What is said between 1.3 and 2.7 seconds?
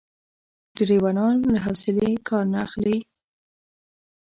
له حوصلې کار نه